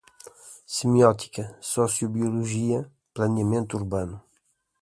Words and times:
semiótica, 0.67 1.55
sociobiologia, 1.61 2.89
planeamento 3.13 3.77
urbano 3.77 4.19